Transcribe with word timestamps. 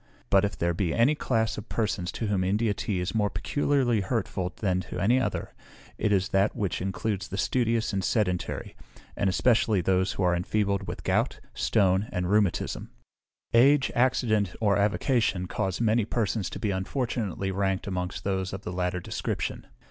"But 0.31 0.43
if 0.43 0.57
there 0.57 0.73
be 0.73 0.95
any 0.95 1.13
class 1.13 1.59
of 1.59 1.69
persons 1.69 2.11
to 2.13 2.25
whom 2.25 2.43
India 2.43 2.73
tea 2.73 2.99
is 2.99 3.13
more 3.13 3.29
particularly 3.29 4.01
hurtful 4.01 4.51
than 4.55 4.79
to 4.89 4.97
any 4.99 5.19
other, 5.19 5.53
it 5.99 6.11
is 6.11 6.29
that 6.29 6.55
which 6.55 6.81
includes 6.81 7.27
the 7.27 7.37
studious 7.37 7.93
and 7.93 8.03
sedentary, 8.03 8.75
and 9.15 9.29
especially 9.29 9.79
those 9.79 10.13
who 10.13 10.23
are 10.23 10.35
enfeebled 10.35 10.87
with 10.87 11.03
gout, 11.03 11.39
stone, 11.53 12.07
and 12.11 12.31
rheumatism; 12.31 12.89
age, 13.53 13.91
accident, 13.93 14.55
or 14.59 14.75
avocation, 14.75 15.45
cause 15.45 15.79
many 15.79 16.03
persons 16.03 16.49
to 16.49 16.57
be 16.57 16.71
unfortunately 16.71 17.51
ranked 17.51 17.85
amongst 17.85 18.23
those 18.23 18.53
of 18.53 18.63
the 18.63 18.73
latter 18.73 18.99
description. 19.01 19.67